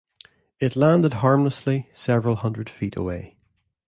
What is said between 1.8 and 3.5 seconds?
several hundred feet away.